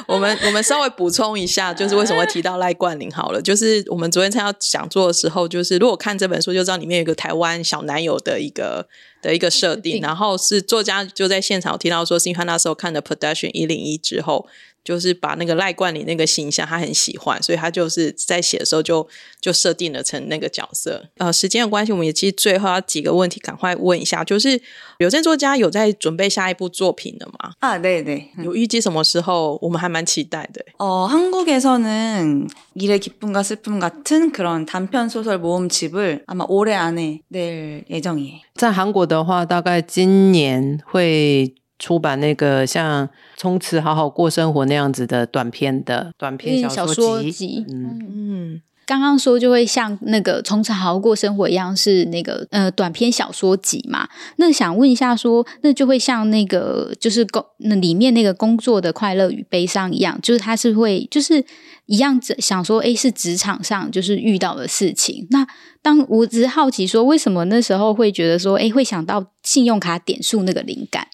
[0.08, 8.86] 我们我们稍微补充一下， 就是为什么会提到赖冠霖好了，就是我们昨天参加讲座的时候，就是如果看这本书就知道里面有一个台湾小男友的一个
[9.22, 14.46] 的一个设定，然后是作家就在现场有提到说，是因为他那时候看了《Production 一零一》之后。
[14.83, 19.07] 就是把那个赖冠霖那个形象，他很喜欢，所以他就是在写的时候就
[19.39, 21.05] 就设定了成那个角色。
[21.17, 24.59] 呃，时间的关系，我们也其实最后要几个问题赶快问一下，就是
[24.97, 27.51] 有些作家有在准备下一部作品了吗？
[27.59, 28.29] 아, 네네.
[28.43, 29.59] 有预计什么时候？
[29.61, 30.63] 我们还蛮期待的。
[30.77, 38.39] 어, 한국에서는 일의 기쁨과 슬픔 같은 그런 단편 소설 모음집을 아마 올해 안에 낼 예정이에요.
[38.55, 43.06] 在韩国的话，大概今年会 出版那个像
[43.36, 46.86] 《从此好好过生活》那样子的短篇的短篇小。
[46.86, 48.54] 说集，嗯，嗯。
[48.54, 54.06] 嗯，刚刚说就会像那个从此好好过生活一样，是那个呃短篇小说集嘛？
[54.36, 61.42] 那想问一下说那就会像那个就是工那里面那个工作的快乐与悲伤一样，就是他是会就是
[61.86, 65.26] 一样子想说，诶，是职场上就是遇到的事情。
[65.30, 65.46] 那
[65.80, 71.08] 当我只是好奇说，为什么那时候会觉得说，诶，会想到信用卡点数那个灵感？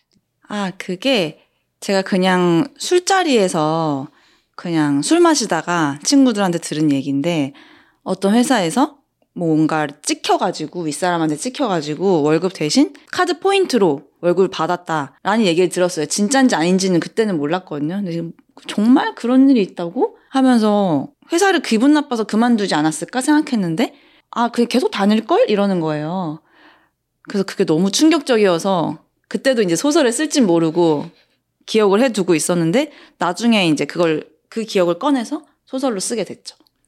[0.53, 1.39] 아, 그게
[1.79, 4.09] 제가 그냥 술자리에서
[4.57, 7.55] 그냥 술 마시다가 친구들한테 들은 얘기인데
[8.03, 8.99] 어떤 회사에서
[9.33, 16.07] 뭐 뭔가를 찍혀가지고 윗사람한테 찍혀가지고 월급 대신 카드 포인트로 월급을 받았다라는 얘기를 들었어요.
[16.07, 18.03] 진짜인지 아닌지는 그때는 몰랐거든요.
[18.03, 18.33] 근데
[18.67, 23.95] 정말 그런 일이 있다고 하면서 회사를 기분 나빠서 그만두지 않았을까 생각했는데
[24.33, 25.49] 아, 그게 계속 다닐 걸?
[25.49, 26.43] 이러는 거예요.
[27.29, 28.99] 그래서 그게 너무 충격적이어서
[29.31, 31.09] 그때도 이제 소설을 쓸진 모르고
[31.65, 36.57] 기억을 해두고 있었는데 나중에 이제 그걸 그 기억을 꺼내서 소설로 쓰게 됐죠.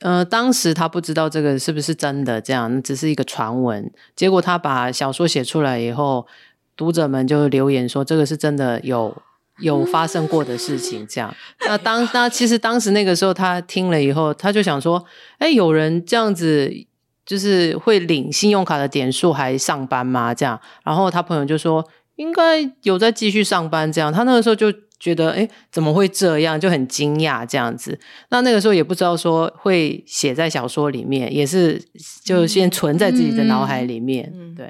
[0.00, 3.90] 呃，当时他不知道这个是不是真的，这样只是一个传闻。
[4.16, 6.26] 结果他把小说写出来以后，
[6.76, 9.16] 读者们就留言说这个是真的有
[9.60, 11.06] 有发生过的事情。
[11.08, 11.34] 这样，
[11.66, 15.04] 那当那其实当时那个时候他听了以后，他就想说，
[15.38, 16.72] 哎，有人这样子
[17.24, 20.34] 就是会领信用卡的点数还上班吗？
[20.34, 23.91] 这样，然后他朋友就说应该有在继续上班。
[23.91, 24.73] 这样，他那个时候就。
[24.99, 26.59] 觉得哎，怎么会这样？
[26.59, 27.97] 就很惊讶这样子。
[28.31, 31.81] 那那个时候也不知道说会写在小说里面，也是
[32.21, 34.29] 就先存在自己的脑海里面。
[34.35, 34.69] 嗯对，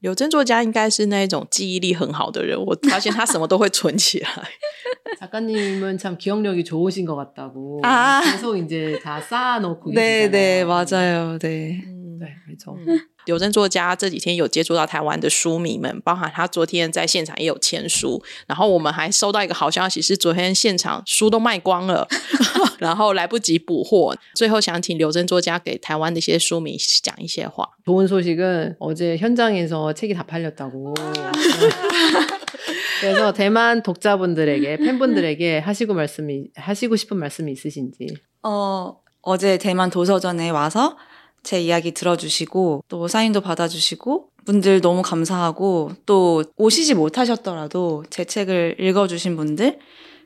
[0.00, 4.28] 柳真作家应该是那一种记忆力很好的人，我发现他什么都会存起来。
[5.20, 7.80] 작가님은 참 기억력이 좋으신 것 같다고.
[7.84, 8.20] 아.
[8.24, 10.30] 계속 이제 다 쌓아놓고 네, 계시잖아요.
[10.32, 11.38] 네, 맞아요.
[11.38, 11.84] 네.
[12.18, 12.74] 네, 그렇
[13.24, 13.24] 죠.
[13.26, 22.08] 柳真作家这几天有接触到台湾的书迷们，包含他昨天在现场也有签书，然后我们还收到一个好消息，是昨天现场书都卖光了，
[22.78, 24.16] 然后来不及补货。
[24.34, 27.68] 最后想请柳真作家给台湾的一些书迷讲一些话。
[27.84, 30.94] 좋은 소식은 어제 현장에서 책이 다 팔렸다고.
[33.00, 38.06] 그래서 대만 독자분들에게 팬분들에게 하시고 말씀이 하시고 싶은 말씀이 있으신지.
[38.42, 40.96] 어, 어제 대만 도서전에 와서
[41.44, 49.36] 제 이야기 들어주시고 또 사인도 받아주시고 분들 너무 감사하고 또 오시지 못하셨더라도 제 책을 읽어주신
[49.36, 49.78] 분들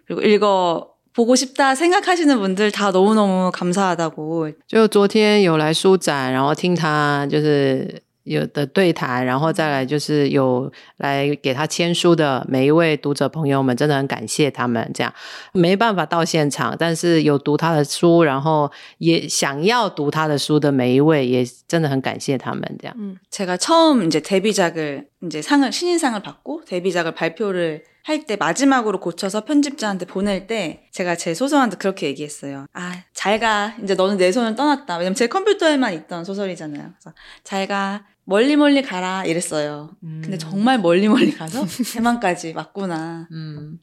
[0.07, 14.91] 그리고 읽어 보고 싶다 생각하시는 분들 다 너무너무 감사하다고 就昨天有来书展，然后听他就是 有的对谈，然后再来就是有来给他签书的每一位读者朋友们，真的很感谢他们。
[14.95, 15.13] 这样
[15.53, 22.63] 没办法到现场，但是有读他的书，然后也想要读他的书的每一位，也真的很感谢他们。
[22.81, 30.05] 这样， 제가 처음 이제 데뷔작을 이제 상을 신인상을 받고 데뷔작을 발표를 할 때 마지막으로 고쳐서 편집자한테
[30.05, 32.67] 보낼 때 제가 제 소설한테 그렇게 얘기했어요.
[32.75, 33.75] 아, 잘 가.
[33.83, 34.99] 이제 너는 내 손을 떠났다.
[34.99, 36.93] 왜냐면 제 컴퓨터에만 있던 소설이잖아요.
[36.99, 38.05] 그래서 잘 가.
[38.27, 39.91] 멀리 멀리 가라 이랬어요.
[40.01, 43.27] 근데 정말 멀리 멀리 가서 대만까지 왔구나.
[43.31, 43.79] 嗯，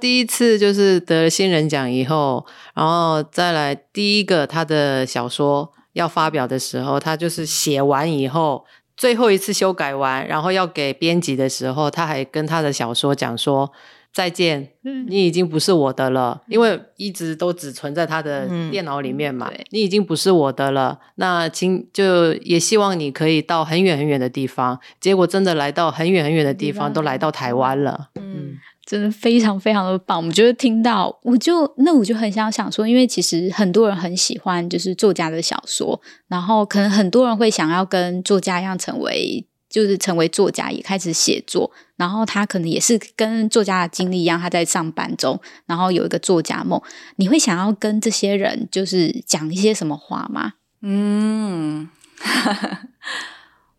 [0.00, 2.44] 第一次就是得了新人奖以后，
[2.74, 13.71] 然后再来第一个他的小说要发表的时候，他就是写完以后， 最后一次修改完，然后要给编辑的时候，他还跟他的小说讲说。
[14.15, 14.69] 再见，
[15.09, 19.49] 你已经不是我的了，因为一直都只存在他的嗯电脑里面嘛。
[19.49, 24.79] 对你已经不是我的了，那请就也希望你可以到很远很远的地方。
[25.01, 28.07] 结果真的来到很远很远的地方，都来到台湾了。
[28.15, 30.18] 嗯，真的非常非常的棒。
[30.18, 39.46] 我们觉得听到，我就那我就很想想说，因为其实很多人很喜欢就是作家的小说，然后可能很多人会想要跟作家一样成为。
[39.70, 46.82] 就是成为作家，也开始写作，然后他可能也是跟作家的经历一样，他在上班中，然后有一个作家梦。
[47.14, 50.54] 你会想要跟这些人就是讲一些什么话吗？
[50.82, 51.86] 음.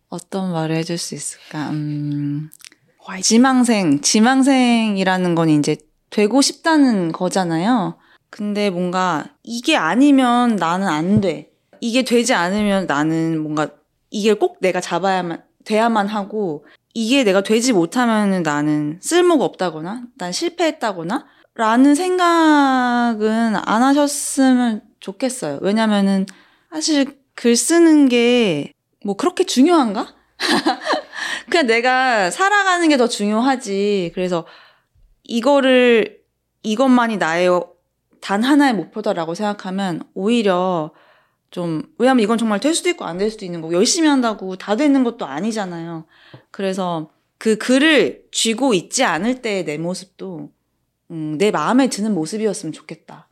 [0.07, 1.71] 어떤 말을 해줄 수 있을까?
[1.71, 2.49] 음.
[3.22, 5.76] 지망생, 지망생이라는 건 이제
[6.10, 7.98] 되고 싶다는 거잖아요.
[8.30, 11.50] 근데 뭔가 이게 아니면 나는 안 돼.
[11.80, 13.68] 이게 되지 않으면 나는 뭔가
[14.10, 21.26] 이게 꼭 내가 잡아야만, 돼야만 하고, 이게 내가 되지 못하면 나는 쓸모가 없다거나, 난 실패했다거나,
[21.54, 25.58] 라는 생각은 안 하셨으면 좋겠어요.
[25.62, 26.26] 왜냐면은,
[26.70, 28.72] 사실 글 쓰는 게
[29.06, 30.08] 뭐 그렇게 중요한가?
[31.49, 34.11] 그냥 내가 살아가는 게 더 중요하지.
[34.13, 34.45] 그래서
[35.23, 36.19] 이거를,
[36.63, 37.49] 이것만이 나의
[38.21, 40.91] 단 하나의 목표다라고 생각하면 오히려
[41.49, 44.75] 좀, 왜냐면 이건 정말 될 수도 있고 안 될 수도 있는 거고, 열심히 한다고 다
[44.75, 46.05] 되는 것도 아니잖아요.
[46.51, 50.49] 그래서 그 글을 쥐고 있지 않을 때의 내 모습도,
[51.11, 53.27] 음, 내 마음에 드는 모습이었으면 좋겠다.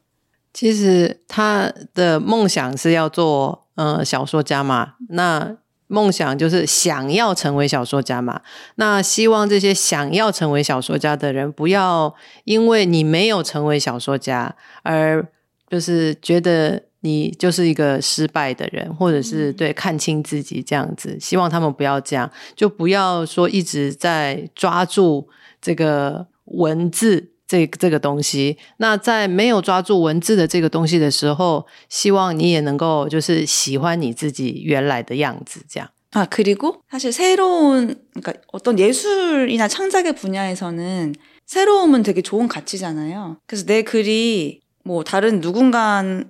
[0.52, 5.56] 其实他的梦想是要做呃小说家嘛，那
[5.95, 8.41] 梦想就是想要成为小说家嘛。
[8.75, 15.25] 那希望这些想要成为小说家的人，不要因为你没有成为小说家，而
[15.71, 21.17] 就是觉得你就是一个失败的人，或者是对看清自己这样子。
[21.21, 25.29] 希望他们不要这样，就不要说一直在抓住
[25.63, 27.34] 这个文字。
[27.54, 35.90] 这这个东西，那在没有抓住文字的这个东西的时候，希望你也能够就是喜欢你自己原来的样子，这样。
[36.12, 41.14] 아, 그리고 사실 새로운, 그러니까 어떤 예술이나 창작의 분야에서는
[41.46, 43.38] 새로움은 되게 좋은 가치잖아요.
[43.46, 46.26] 그래서 내 글이 뭐 다른 누군가는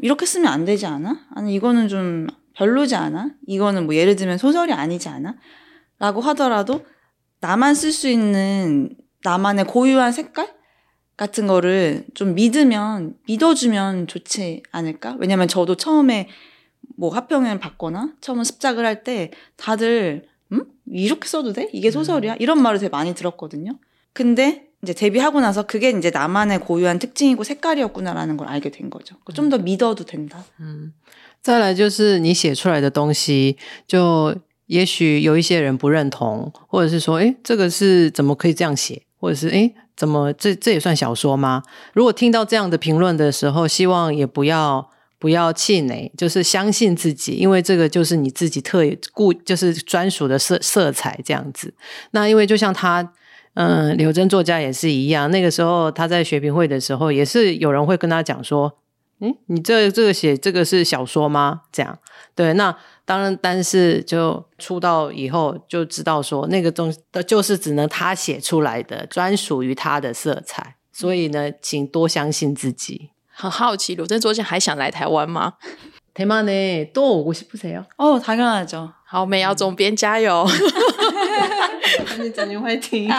[0.00, 1.26] 이렇게 쓰면 안 되지 않아?
[1.34, 3.32] 아니, 이거는 좀 별로지 않아?
[3.46, 5.34] 이거는 뭐 예를 들면 소설이 아니지 않아?
[5.98, 6.86] 라고 하더라도
[7.40, 10.54] 나만 쓸 수 있는 나만의 고유한 색깔?
[11.16, 15.16] 같은 거를 좀 믿으면, 믿어주면 좋지 않을까?
[15.18, 16.28] 왜냐면 저도 처음에
[16.96, 20.66] 뭐 합평을 받거나 처음 습작을 할 때 다들 음?
[20.86, 21.68] 이렇게 써도 돼?
[21.72, 22.36] 이게 소설이야?
[22.38, 23.78] 이런 말을 되게 많이 들었거든요.
[24.12, 29.16] 근데 이제 데뷔하고 나서 그게 이제 나만의 고유한 특징이고 색깔이었구나라는 걸 알게 된 거죠.
[29.34, 30.44] 좀 더 믿어도 된다.
[30.60, 30.92] 嗯，
[31.42, 33.56] 再来就是你写出来的东西，
[33.86, 41.61] 就也许有一些人不认同，或者是说，诶，这个是怎么可以这样写， 或者是诶，怎么这这也算小说吗？
[41.93, 48.81] 如果听到这样的评论的时候，希望也不要不要气馁，就是相信自己，因为这个就是你自己特
[49.13, 51.71] 固，就是专属的色色彩这样子。
[52.11, 53.13] 那因为就像他，
[53.53, 58.79] 嗯，刘真作家也是一样，那个时候他在学评会的时候，也是有人会跟他讲说，
[59.19, 61.61] 嗯，你这这个写这个是小说吗？
[61.71, 61.99] 这样
[62.33, 70.76] 对，那当然，但是就出道以后就知道说，那个东的就是只能他写出来的，专属于他的色彩。
[70.92, 73.10] 所以呢，请多相信自己。
[73.28, 75.54] 很好奇，刘真昨天还想来台湾吗？
[76.14, 77.84] 台湾呢，多我是不谁哦。
[77.96, 78.90] 哦，당연하죠。
[79.04, 80.48] 好，美瑶总编加油！
[82.18, 83.06] 你真的会听，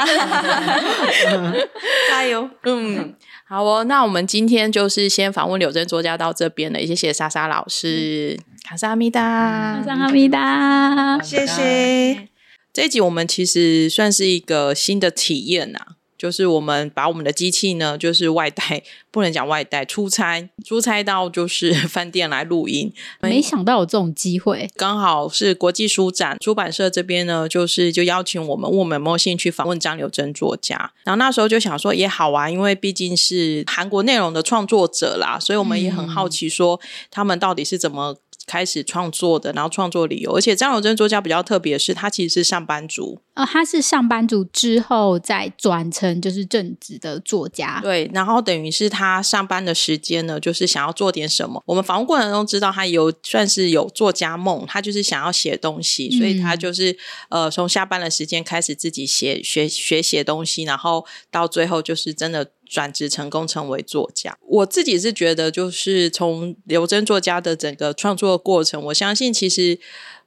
[2.10, 2.50] 加油。
[2.64, 3.16] 嗯，
[3.48, 3.84] 好哦。
[3.84, 12.29] 那我们今天就是先访问柳真作家到这边了，谢谢莎莎老师， 卡萨米达，卡萨米达，谢谢。
[12.73, 15.79] 这一集我们其实算是一个新的体验呐。
[16.17, 22.93] 就是我们把我们的机器呢，就是外带，不能讲外带，出差，出差到就是 饭店来录音。
[23.23, 30.93] 没想到有这种机会，刚好是国际书展出版社这边呢，就是就邀请我们，问我们有没有兴趣访问张柳珍作家。
[31.03, 38.15] 然后那时候就想说也好啊，因为毕竟是韩国内容的创作者啦，所以我们也很好奇说他们到底是怎么。
[38.47, 43.21] 开始创作的，然后创作理由，而且张友珍作家比较特别的是，他其实是上班族。
[43.35, 47.81] 呃，他是上班族之后再转成就是正职的作家。
[47.83, 51.63] 对，然后等于是他上班的时间呢，就是想要做点什么。
[51.67, 56.97] 我们访问过程中知道他有算是有作家梦，他就是想要写东西，所以他就是
[57.31, 62.51] 呃从下班的时间开始自己写学学写东西，然后到最后就是真的。
[62.73, 69.79] 转职成功成为作家，我自己是觉得，就是从刘真作家的整个创作过程，我相信其实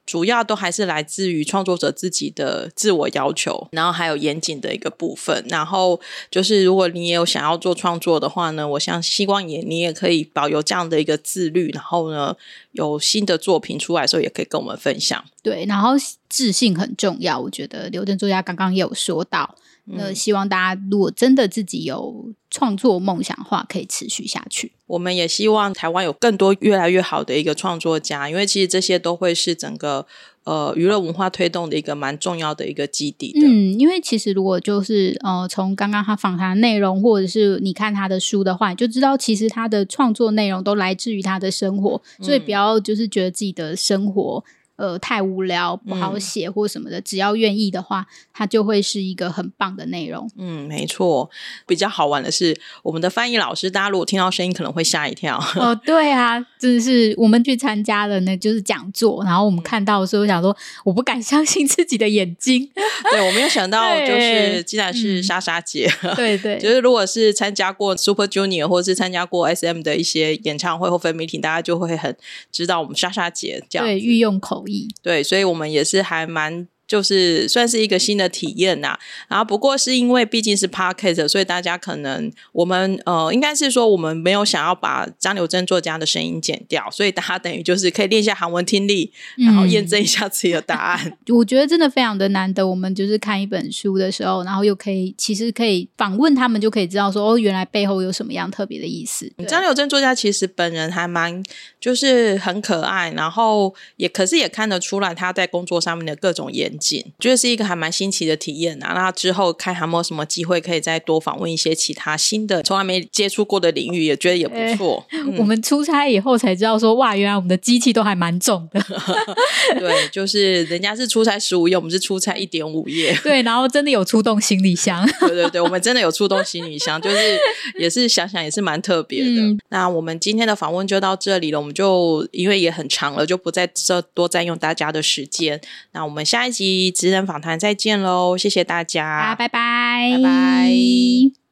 [0.06, 5.44] 主要都还是来自于创作者自己的自我要求，然后还有严谨的一个部分。
[5.48, 6.00] 然后
[6.30, 12.34] 就是如果你也有想要做创作的话呢，我像希望也你也可以保有这样的一个自律，然后呢
[12.72, 15.22] 有新的作品出来的时候，也可以跟我们分享。
[15.42, 15.90] 对，然后
[16.28, 19.56] 自信很重要，我觉得刘真作家刚刚也有说到。
[19.88, 24.72] 那希望大家如果真的自己有创作梦想的话，可以持续下去。
[24.86, 30.06] 我们也希望台湾有更多越来越好的一个创作家，因为其实这些都会是整个
[30.44, 33.46] 呃娱乐文化推动的一个蛮重要的一个基地的。
[33.46, 44.42] 嗯，因为其实如果就是呃从刚刚他访谈内容，或者是你看他的书的话，你就知道其实他的创作内容都来自于他的生活，所以不要就是觉得自己的生活。
[44.76, 50.30] 呃，太无聊不好写或什么的，只要愿意的话，它就会是一个很棒的内容。
[50.36, 51.30] 嗯，没错。
[51.66, 55.42] 比较好玩的是，我们的翻译老师，大家如果听到声音，可能会吓一跳。
[55.56, 60.54] 哦， 对啊，真的是我们去参加了那就是讲座，然后我们看到的时候，想说
[60.84, 62.70] 我不敢相信自己的眼睛。
[63.10, 65.90] 对，我没有想到，就是竟然是莎莎姐。
[66.14, 72.14] 对对，就是如果是参加过 Super Junior 或者是参加过 SM 的一些演唱会或分 meeting，大家就会很
[72.52, 73.86] 知道我们莎莎姐这样。
[73.86, 74.65] 对，御用口。
[75.02, 76.68] 对，所以我们也是还蛮。
[76.86, 78.96] 就是算是一个新的体验呐，
[79.28, 91.18] 然后不过是因为毕竟是 podcast，所以大家可能我们呃应该是说我们没有想要把张柳珍作家的声音剪掉，所以大家等于就是可以练一下韩文听力，然后验证一下自己的答案。
[91.34, 99.32] 我觉得真的非常的难得，我们就是看一本书的时候，然后又可以其实可以访问他们，就可以知道说哦，原来背后有什么样特别的意思。
[99.48, 101.42] 张柳珍作家其实本人还蛮
[101.80, 107.12] 就是很可爱，然后也可是也看得出来他在工作上面的各种严。
[107.18, 108.92] 觉得是一个还蛮新奇的体验啊！
[108.94, 115.04] 那之后看还有没有什么机会可以再多访问一些其他新的、从来没接触过的领域，也觉得也不错。
[115.38, 118.80] 我们出差以后才知道说，哇，原来我们的机器都还蛮重的。
[119.78, 123.16] 对，就是人家是出差十五页，我们是出差一点五页。
[123.24, 125.08] 对，然后真的有出动行李箱。
[125.20, 127.38] 对对对，我们真的有出动行李箱，就是
[127.78, 129.56] 也是想想也是蛮特别的。
[129.70, 135.60] 那我们今天的访问就到这里了，我们就因为也很长了，就不再这多占用大家的时间。
[135.92, 136.65] 那我们下一集。
[136.94, 141.45] 职人访谈再见喽，谢谢大家，拜拜，拜拜。